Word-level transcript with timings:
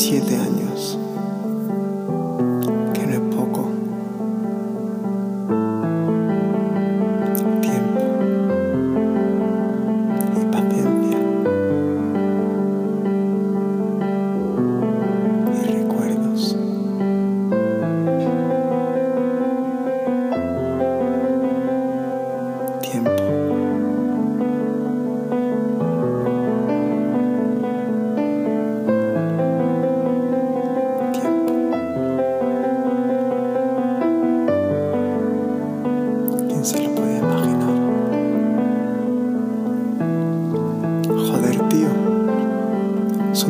17 0.00 0.34
años, 0.34 0.98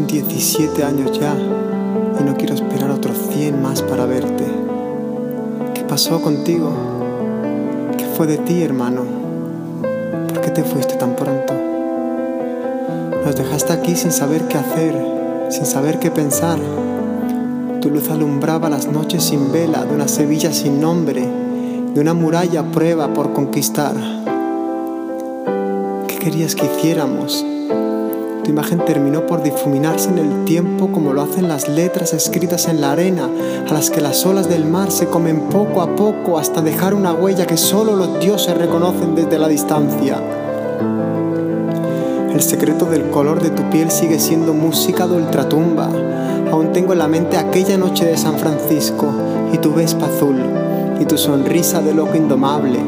17 0.07 0.85
años 0.85 1.19
ya 1.19 1.35
y 2.19 2.23
no 2.23 2.37
quiero 2.37 2.55
esperar 2.55 2.91
otros 2.91 3.17
100 3.33 3.63
más 3.63 3.83
para 3.83 4.07
verte. 4.07 4.45
¿Qué 5.75 5.83
pasó 5.83 6.21
contigo? 6.21 6.73
¿Qué 7.97 8.05
fue 8.05 8.27
de 8.27 8.39
ti, 8.39 8.63
hermano? 8.63 9.03
¿Por 10.29 10.41
qué 10.41 10.51
te 10.51 10.63
fuiste 10.63 10.95
tan 10.95 11.17
pronto? 11.17 11.55
Nos 13.25 13.37
dejaste 13.37 13.73
aquí 13.73 13.97
sin 13.97 14.13
saber 14.13 14.43
qué 14.49 14.59
hacer, 14.59 14.95
sin 15.51 15.67
saber 15.67 15.99
qué 15.99 16.11
pensar. 16.11 16.59
Tu 17.81 17.91
luz 17.91 18.11
alumbraba 18.11 18.69
las 18.69 18.87
noches 18.87 19.25
sin 19.25 19.53
vela 19.53 19.85
de 19.85 19.95
una 19.95 20.09
Sevilla 20.09 20.53
sin 20.53 20.81
nombre, 20.81 21.27
de 21.95 22.01
una 22.01 22.15
muralla 22.15 22.63
prueba 22.71 23.13
por 23.13 23.33
conquistar. 23.33 23.95
¿Qué 26.07 26.17
querías 26.17 26.55
que 26.55 26.67
hiciéramos? 26.67 27.45
Tu 28.45 28.51
imagen 28.51 28.85
terminó 28.85 29.27
por 29.27 29.43
difuminarse 29.43 30.09
en 30.09 30.19
el 30.19 30.45
tiempo 30.45 30.91
como 30.91 31.13
lo 31.13 31.23
hacen 31.23 31.49
las 31.49 31.69
letras 31.69 32.15
escritas 32.15 32.69
en 32.69 32.81
la 32.81 32.93
arena, 32.93 33.29
a 33.69 33.73
las 33.73 33.91
que 33.91 34.01
las 34.01 34.25
olas 34.25 34.49
del 34.49 34.65
mar 34.65 34.91
se 34.91 35.07
comen 35.07 35.43
poco 35.51 35.83
a 35.83 35.95
poco 35.95 36.39
hasta 36.39 36.63
dejar 36.63 36.95
una 36.95 37.13
huella 37.13 37.47
que 37.47 37.57
solo 37.57 37.97
los 37.97 38.19
dioses 38.19 38.57
reconocen 38.57 39.15
desde 39.15 39.39
la 39.39 39.49
distancia. 39.49 40.19
El 42.33 42.41
secreto 42.41 42.87
del 42.87 43.11
color 43.11 43.43
de 43.43 43.51
tu 43.51 43.69
piel 43.69 43.91
sigue 43.91 44.19
siendo 44.19 44.55
música 44.55 45.07
de 45.07 45.17
ultratumba. 45.17 45.91
Aún 46.51 46.73
tengo 46.73 46.95
en 46.95 47.01
la 47.01 47.09
mente 47.09 47.37
aquella 47.37 47.77
noche 47.77 48.07
de 48.07 48.17
San 48.17 48.39
Francisco 48.39 49.13
y 49.53 49.59
tu 49.59 49.75
vespa 49.75 50.07
azul 50.07 50.37
y 50.99 51.05
tu 51.05 51.19
sonrisa 51.19 51.81
de 51.81 51.95
loco 51.95 52.17
indomable, 52.17 52.79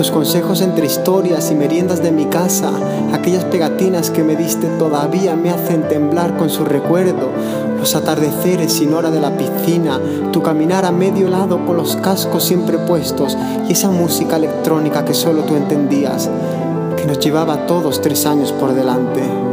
tus 0.00 0.10
consejos 0.10 0.62
entre 0.62 0.86
historias 0.86 1.50
y 1.50 1.54
meriendas 1.54 2.02
de 2.02 2.10
mi 2.10 2.24
casa, 2.24 2.70
aquellas 3.12 3.44
pegatinas 3.44 4.08
que 4.08 4.24
me 4.24 4.34
diste 4.34 4.66
todavía 4.78 5.36
me 5.36 5.50
hacen 5.50 5.86
temblar 5.88 6.38
con 6.38 6.48
su 6.48 6.64
recuerdo, 6.64 7.28
los 7.78 7.94
atardeceres 7.94 8.72
sin 8.72 8.94
hora 8.94 9.10
de 9.10 9.20
la 9.20 9.36
piscina, 9.36 10.00
tu 10.32 10.40
caminar 10.40 10.86
a 10.86 10.90
medio 10.90 11.28
lado 11.28 11.66
con 11.66 11.76
los 11.76 11.96
cascos 11.96 12.44
siempre 12.44 12.78
puestos 12.78 13.36
y 13.68 13.74
esa 13.74 13.90
música 13.90 14.36
electrónica 14.36 15.04
que 15.04 15.12
solo 15.12 15.42
tú 15.42 15.54
entendías, 15.54 16.30
que 16.96 17.04
nos 17.04 17.18
llevaba 17.18 17.66
todos 17.66 18.00
tres 18.00 18.24
años 18.24 18.52
por 18.52 18.72
delante 18.72 19.49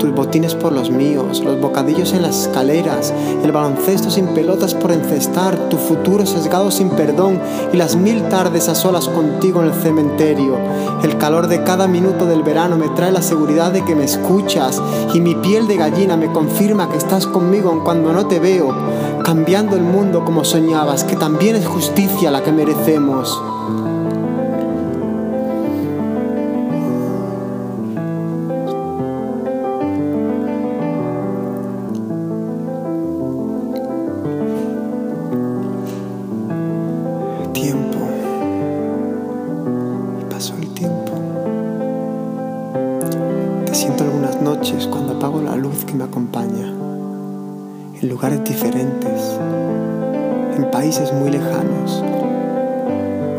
tus 0.00 0.12
botines 0.12 0.54
por 0.54 0.72
los 0.72 0.90
míos, 0.90 1.42
los 1.44 1.60
bocadillos 1.60 2.14
en 2.14 2.22
las 2.22 2.46
escaleras, 2.46 3.12
el 3.44 3.52
baloncesto 3.52 4.10
sin 4.10 4.28
pelotas 4.28 4.74
por 4.74 4.92
encestar, 4.92 5.68
tu 5.68 5.76
futuro 5.76 6.24
sesgado 6.24 6.70
sin 6.70 6.88
perdón 6.90 7.38
y 7.72 7.76
las 7.76 7.96
mil 7.96 8.22
tardes 8.30 8.68
a 8.68 8.74
solas 8.74 9.08
contigo 9.08 9.60
en 9.60 9.68
el 9.68 9.74
cementerio. 9.74 10.56
El 11.02 11.18
calor 11.18 11.46
de 11.48 11.62
cada 11.62 11.86
minuto 11.86 12.24
del 12.24 12.42
verano 12.42 12.76
me 12.76 12.88
trae 12.88 13.12
la 13.12 13.22
seguridad 13.22 13.72
de 13.72 13.84
que 13.84 13.94
me 13.94 14.04
escuchas 14.04 14.82
y 15.12 15.20
mi 15.20 15.34
piel 15.34 15.68
de 15.68 15.76
gallina 15.76 16.16
me 16.16 16.32
confirma 16.32 16.88
que 16.88 16.96
estás 16.96 17.26
conmigo 17.26 17.84
cuando 17.84 18.12
no 18.14 18.26
te 18.26 18.40
veo, 18.40 18.74
cambiando 19.22 19.76
el 19.76 19.82
mundo 19.82 20.24
como 20.24 20.44
soñabas, 20.44 21.04
que 21.04 21.16
también 21.16 21.56
es 21.56 21.66
justicia 21.66 22.30
la 22.30 22.42
que 22.42 22.52
merecemos. 22.52 23.38
Noches 44.40 44.86
cuando 44.86 45.14
apago 45.14 45.40
la 45.40 45.56
luz 45.56 45.84
que 45.84 45.94
me 45.94 46.04
acompaña. 46.04 46.66
En 48.00 48.08
lugares 48.08 48.42
diferentes. 48.44 49.38
En 50.56 50.70
países 50.70 51.12
muy 51.12 51.30
lejanos. 51.30 52.02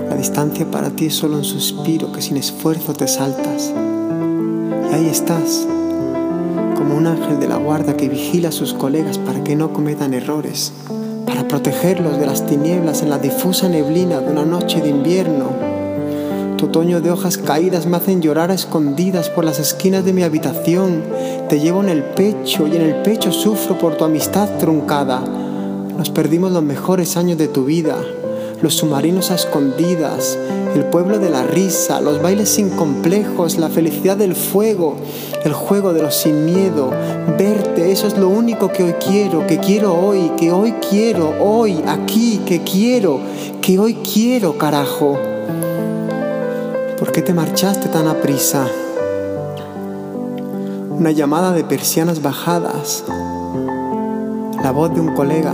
La 0.09 0.15
distancia 0.15 0.69
para 0.69 0.89
ti 0.89 1.07
es 1.07 1.15
solo 1.15 1.37
un 1.37 1.43
suspiro 1.43 2.11
que 2.11 2.21
sin 2.21 2.37
esfuerzo 2.37 2.93
te 2.93 3.07
saltas. 3.07 3.73
Y 4.91 4.93
ahí 4.93 5.07
estás, 5.07 5.67
como 6.75 6.95
un 6.97 7.07
ángel 7.07 7.39
de 7.39 7.47
la 7.47 7.57
guarda 7.57 7.97
que 7.97 8.09
vigila 8.09 8.49
a 8.49 8.51
sus 8.51 8.73
colegas 8.73 9.17
para 9.17 9.43
que 9.43 9.55
no 9.55 9.73
cometan 9.73 10.13
errores 10.13 10.73
para 11.25 11.47
protegerlos 11.47 12.17
de 12.17 12.25
las 12.25 12.45
tinieblas 12.45 13.01
en 13.01 13.09
la 13.09 13.17
difusa 13.17 13.69
neblina 13.69 14.19
de 14.19 14.31
una 14.31 14.45
noche 14.45 14.81
de 14.81 14.89
invierno. 14.89 15.70
Tu 16.61 16.67
otoño 16.67 17.01
de 17.01 17.09
hojas 17.09 17.39
caídas 17.39 17.87
me 17.87 17.97
hacen 17.97 18.21
llorar 18.21 18.51
a 18.51 18.53
escondidas 18.53 19.29
por 19.29 19.43
las 19.43 19.57
esquinas 19.57 20.05
de 20.05 20.13
mi 20.13 20.21
habitación. 20.21 21.01
Te 21.49 21.59
llevo 21.59 21.81
en 21.81 21.89
el 21.89 22.03
pecho 22.03 22.67
y 22.67 22.75
en 22.75 22.83
el 22.83 23.01
pecho 23.01 23.31
sufro 23.31 23.79
por 23.79 23.97
tu 23.97 24.05
amistad 24.05 24.47
truncada. 24.59 25.21
Nos 25.97 26.11
perdimos 26.11 26.51
los 26.51 26.61
mejores 26.61 27.17
años 27.17 27.39
de 27.39 27.47
tu 27.47 27.65
vida, 27.65 27.97
los 28.61 28.75
submarinos 28.75 29.31
a 29.31 29.35
escondidas, 29.35 30.37
el 30.75 30.83
pueblo 30.85 31.17
de 31.17 31.31
la 31.31 31.41
risa, 31.41 31.99
los 31.99 32.21
bailes 32.21 32.49
sin 32.49 32.69
complejos, 32.69 33.57
la 33.57 33.69
felicidad 33.69 34.17
del 34.17 34.35
fuego, 34.35 34.97
el 35.43 35.53
juego 35.53 35.93
de 35.93 36.03
los 36.03 36.15
sin 36.15 36.45
miedo. 36.45 36.91
Verte, 37.39 37.91
eso 37.91 38.05
es 38.05 38.19
lo 38.19 38.29
único 38.29 38.71
que 38.71 38.83
hoy 38.83 38.93
quiero, 39.03 39.47
que 39.47 39.57
quiero 39.57 39.95
hoy, 39.95 40.31
que 40.37 40.51
hoy 40.51 40.75
quiero, 40.91 41.33
hoy, 41.39 41.81
aquí, 41.87 42.39
que 42.45 42.61
quiero, 42.61 43.19
que 43.63 43.79
hoy 43.79 43.95
quiero, 43.95 44.59
carajo. 44.59 45.30
¿Por 47.01 47.11
qué 47.11 47.23
te 47.23 47.33
marchaste 47.33 47.89
tan 47.89 48.07
a 48.07 48.21
prisa? 48.21 48.67
Una 50.91 51.09
llamada 51.09 51.51
de 51.51 51.63
persianas 51.63 52.21
bajadas, 52.21 53.03
la 54.61 54.71
voz 54.71 54.93
de 54.93 55.01
un 55.01 55.15
colega, 55.15 55.51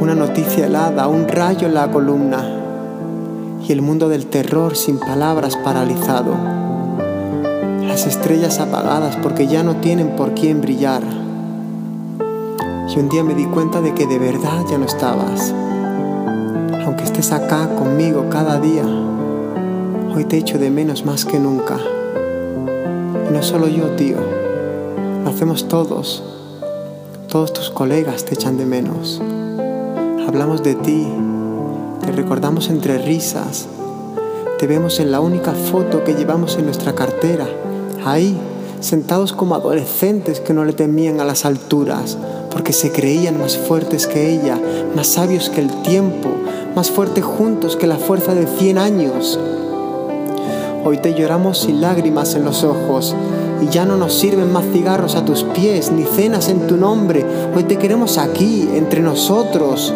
una 0.00 0.16
noticia 0.16 0.66
helada, 0.66 1.06
un 1.06 1.28
rayo 1.28 1.68
en 1.68 1.74
la 1.74 1.88
columna 1.88 2.44
y 3.64 3.70
el 3.70 3.80
mundo 3.80 4.08
del 4.08 4.26
terror 4.26 4.74
sin 4.74 4.98
palabras 4.98 5.56
paralizado. 5.56 6.34
Las 7.86 8.08
estrellas 8.08 8.58
apagadas 8.58 9.14
porque 9.22 9.46
ya 9.46 9.62
no 9.62 9.76
tienen 9.76 10.16
por 10.16 10.34
quién 10.34 10.60
brillar. 10.60 11.04
Y 12.88 12.98
un 12.98 13.08
día 13.08 13.22
me 13.22 13.36
di 13.36 13.44
cuenta 13.44 13.80
de 13.80 13.94
que 13.94 14.08
de 14.08 14.18
verdad 14.18 14.64
ya 14.68 14.78
no 14.78 14.86
estabas. 14.86 15.54
Aunque 16.84 17.04
estés 17.04 17.30
acá 17.30 17.68
conmigo 17.76 18.26
cada 18.30 18.58
día, 18.58 19.09
hoy 20.14 20.24
te 20.24 20.38
echo 20.38 20.58
de 20.58 20.70
menos 20.70 21.04
más 21.04 21.24
que 21.24 21.38
nunca. 21.38 21.78
Y 23.28 23.32
no 23.32 23.42
solo 23.42 23.68
yo, 23.68 23.90
tío, 23.96 24.16
lo 25.22 25.30
hacemos 25.30 25.68
todos. 25.68 26.22
Todos 27.28 27.52
tus 27.52 27.70
colegas 27.70 28.24
te 28.24 28.34
echan 28.34 28.56
de 28.58 28.66
menos. 28.66 29.22
Hablamos 30.26 30.62
de 30.62 30.74
ti, 30.74 31.06
te 32.04 32.12
recordamos 32.12 32.70
entre 32.70 32.98
risas. 32.98 33.68
Te 34.58 34.66
vemos 34.66 35.00
en 35.00 35.12
la 35.12 35.20
única 35.20 35.52
foto 35.52 36.04
que 36.04 36.14
llevamos 36.14 36.56
en 36.56 36.66
nuestra 36.66 36.94
cartera, 36.94 37.46
ahí, 38.04 38.36
sentados 38.80 39.32
como 39.32 39.54
adolescentes 39.54 40.40
que 40.40 40.52
no 40.52 40.64
le 40.64 40.72
temían 40.72 41.20
a 41.20 41.24
las 41.24 41.44
alturas, 41.44 42.18
porque 42.50 42.72
se 42.72 42.90
creían 42.90 43.38
más 43.38 43.56
fuertes 43.56 44.06
que 44.06 44.34
ella, 44.34 44.60
más 44.94 45.06
sabios 45.06 45.50
que 45.50 45.60
el 45.60 45.70
tiempo, 45.82 46.28
más 46.74 46.90
fuertes 46.90 47.24
juntos 47.24 47.76
que 47.76 47.86
la 47.86 47.96
fuerza 47.96 48.34
de 48.34 48.46
cien 48.46 48.76
años. 48.76 49.38
Hoy 50.82 50.96
te 50.96 51.12
lloramos 51.12 51.58
sin 51.58 51.82
lágrimas 51.82 52.34
en 52.34 52.44
los 52.44 52.64
ojos 52.64 53.14
y 53.60 53.68
ya 53.68 53.84
no 53.84 53.98
nos 53.98 54.14
sirven 54.14 54.50
más 54.50 54.64
cigarros 54.72 55.14
a 55.14 55.26
tus 55.26 55.44
pies 55.44 55.92
ni 55.92 56.04
cenas 56.04 56.48
en 56.48 56.66
tu 56.66 56.78
nombre. 56.78 57.24
Hoy 57.54 57.64
te 57.64 57.76
queremos 57.76 58.16
aquí, 58.16 58.66
entre 58.74 59.02
nosotros. 59.02 59.92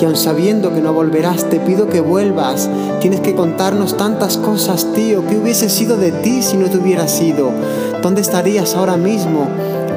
Y 0.00 0.04
aun 0.06 0.16
sabiendo 0.16 0.72
que 0.74 0.80
no 0.80 0.94
volverás, 0.94 1.50
te 1.50 1.60
pido 1.60 1.88
que 1.88 2.00
vuelvas. 2.00 2.70
Tienes 3.00 3.20
que 3.20 3.34
contarnos 3.34 3.98
tantas 3.98 4.38
cosas, 4.38 4.90
tío. 4.94 5.26
¿Qué 5.26 5.36
hubiese 5.36 5.68
sido 5.68 5.98
de 5.98 6.12
ti 6.12 6.42
si 6.42 6.56
no 6.56 6.70
te 6.70 6.78
hubieras 6.78 7.20
ido? 7.20 7.50
¿Dónde 8.02 8.22
estarías 8.22 8.74
ahora 8.74 8.96
mismo? 8.96 9.46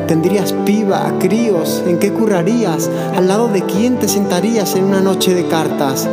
¿Tendrías 0.07 0.51
piba, 0.65 1.13
críos? 1.19 1.81
¿En 1.87 1.97
qué 1.97 2.11
currarías? 2.11 2.89
¿Al 3.15 3.29
lado 3.29 3.47
de 3.47 3.61
quién 3.61 3.99
te 3.99 4.09
sentarías 4.09 4.75
en 4.75 4.83
una 4.83 4.99
noche 4.99 5.33
de 5.33 5.47
cartas? 5.47 6.09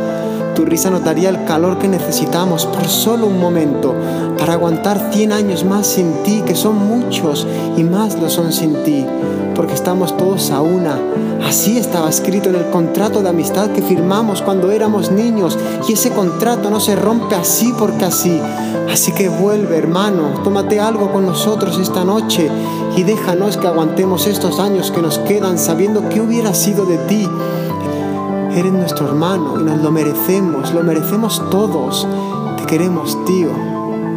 Tu 0.57 0.65
risa 0.65 0.89
notaría 0.89 1.29
el 1.29 1.45
calor 1.45 1.77
que 1.77 1.87
necesitamos 1.87 2.65
por 2.65 2.87
solo 2.87 3.27
un 3.27 3.39
momento 3.39 3.93
para 4.39 4.53
aguantar 4.53 5.11
100 5.13 5.31
años 5.31 5.63
más 5.63 5.85
sin 5.85 6.23
ti, 6.23 6.41
que 6.47 6.55
son 6.55 6.77
muchos 6.77 7.45
y 7.77 7.83
más 7.83 8.19
lo 8.19 8.27
son 8.27 8.51
sin 8.51 8.83
ti, 8.83 9.05
porque 9.53 9.75
estamos 9.75 10.17
todos 10.17 10.49
a 10.49 10.61
una. 10.61 10.97
Así 11.45 11.77
estaba 11.77 12.09
escrito 12.09 12.49
en 12.49 12.55
el 12.55 12.71
contrato 12.71 13.21
de 13.21 13.29
amistad 13.29 13.69
que 13.69 13.83
firmamos 13.83 14.41
cuando 14.41 14.71
éramos 14.71 15.11
niños 15.11 15.55
y 15.87 15.93
ese 15.93 16.09
contrato 16.09 16.71
no 16.71 16.79
se 16.79 16.95
rompe 16.95 17.35
así 17.35 17.71
porque 17.77 18.05
así. 18.05 18.41
Así 18.91 19.11
que 19.11 19.29
vuelve, 19.29 19.77
hermano, 19.77 20.41
tómate 20.43 20.79
algo 20.79 21.11
con 21.11 21.27
nosotros 21.27 21.77
esta 21.77 22.03
noche 22.03 22.49
y 22.95 23.03
déjanos 23.03 23.57
que 23.57 23.67
aguantemos 23.67 24.25
estos 24.25 24.59
años 24.59 24.89
que 24.89 25.03
nos 25.03 25.19
quedan 25.19 25.59
sabiendo 25.59 26.09
qué 26.09 26.19
hubiera 26.19 26.55
sido 26.55 26.87
de 26.87 26.97
ti 26.97 27.29
Eres 28.51 28.71
nuestro 28.71 29.07
hermano 29.07 29.59
y 29.59 29.63
nos 29.63 29.81
lo 29.81 29.91
merecemos, 29.91 30.73
lo 30.73 30.83
merecemos 30.83 31.41
todos. 31.49 32.07
Te 32.57 32.65
queremos, 32.65 33.17
tío. 33.25 33.49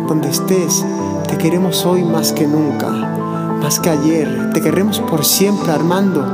Donde 0.09 0.29
estés, 0.31 0.85
te 1.29 1.37
queremos 1.39 1.85
hoy 1.87 2.03
más 2.03 2.33
que 2.33 2.47
nunca, 2.47 2.89
más 2.89 3.79
que 3.81 3.91
ayer. 3.91 4.51
Te 4.53 4.61
queremos 4.61 5.01
por 5.01 5.25
siempre, 5.25 5.71
Armando. 5.71 6.25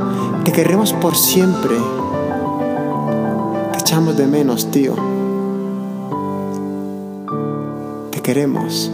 Te 0.43 0.51
queremos 0.51 0.93
por 0.93 1.15
siempre. 1.15 1.75
Te 3.73 3.79
echamos 3.79 4.17
de 4.17 4.27
menos, 4.27 4.71
tío. 4.71 4.95
Te 8.11 8.21
queremos. 8.21 8.91